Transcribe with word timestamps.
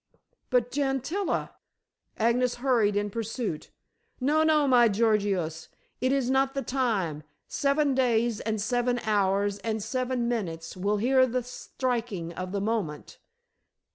"But, 0.49 0.71
Gentilla?" 0.71 1.51
Agnes 2.17 2.55
hurried 2.55 2.95
in 2.95 3.11
pursuit. 3.11 3.69
"No! 4.19 4.41
no, 4.41 4.67
my 4.67 4.87
Gorgious. 4.89 5.67
It 5.99 6.11
is 6.11 6.27
not 6.27 6.55
the 6.55 6.63
time. 6.63 7.21
Seven 7.47 7.93
days, 7.93 8.39
and 8.39 8.59
seven 8.59 8.97
hours, 9.03 9.59
and 9.59 9.83
seven 9.83 10.27
minutes 10.27 10.75
will 10.75 10.97
hear 10.97 11.27
the 11.27 11.43
striking 11.43 12.33
of 12.33 12.51
the 12.51 12.61
moment. 12.61 13.19